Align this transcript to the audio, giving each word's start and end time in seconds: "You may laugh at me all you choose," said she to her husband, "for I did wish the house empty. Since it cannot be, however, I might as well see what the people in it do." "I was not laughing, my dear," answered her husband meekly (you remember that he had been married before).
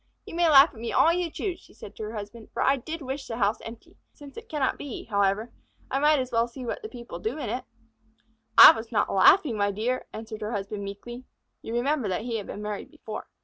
"You 0.25 0.33
may 0.33 0.49
laugh 0.49 0.69
at 0.73 0.79
me 0.79 0.91
all 0.91 1.13
you 1.13 1.29
choose," 1.29 1.69
said 1.77 1.93
she 1.93 1.97
to 2.01 2.09
her 2.09 2.15
husband, 2.15 2.49
"for 2.51 2.63
I 2.63 2.75
did 2.77 3.03
wish 3.03 3.27
the 3.27 3.37
house 3.37 3.61
empty. 3.61 3.97
Since 4.13 4.35
it 4.35 4.49
cannot 4.49 4.79
be, 4.79 5.03
however, 5.03 5.51
I 5.91 5.99
might 5.99 6.17
as 6.17 6.31
well 6.31 6.47
see 6.47 6.65
what 6.65 6.81
the 6.81 6.89
people 6.89 7.19
in 7.21 7.37
it 7.37 7.63
do." 8.19 8.23
"I 8.57 8.71
was 8.71 8.91
not 8.91 9.13
laughing, 9.13 9.57
my 9.57 9.69
dear," 9.69 10.07
answered 10.11 10.41
her 10.41 10.53
husband 10.53 10.83
meekly 10.83 11.25
(you 11.61 11.71
remember 11.75 12.07
that 12.07 12.21
he 12.23 12.37
had 12.37 12.47
been 12.47 12.63
married 12.63 12.89
before). 12.89 13.27